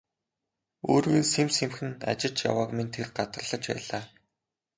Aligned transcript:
Өөрийг 0.91 1.15
нь 1.21 1.29
сэм 1.33 1.47
сэмхэн 1.57 1.91
ажиж 2.11 2.35
явааг 2.49 2.69
минь 2.75 2.93
тэр 2.93 3.07
гадарлаж 3.17 3.63
байлаа. 3.71 4.03